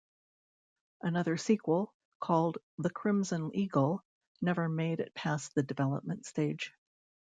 [1.03, 4.03] Another sequel, called "The Crimson Eagle",
[4.41, 6.73] never made it past the development stage.